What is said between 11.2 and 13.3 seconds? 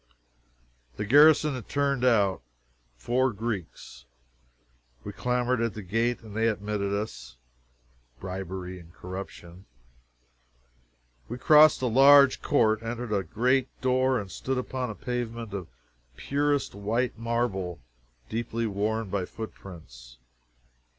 We crossed a large court, entered a